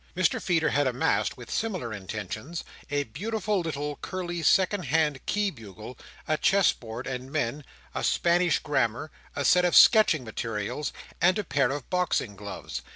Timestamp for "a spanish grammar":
7.93-9.11